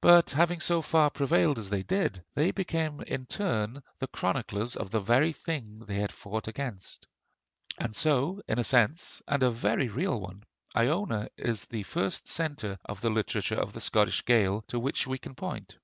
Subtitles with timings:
[0.00, 4.90] But having so far prevailed as they did, they became in turn the chroniclers of
[4.90, 7.06] the very things they had fought against.
[7.92, 10.42] So in a sense, and a very real one,
[10.76, 15.18] Iona is the first centre of the literature of the Scots Gaels to which we
[15.18, 15.76] can point.